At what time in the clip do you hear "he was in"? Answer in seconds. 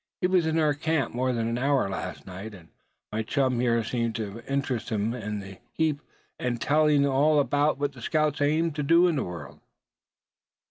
0.19-0.57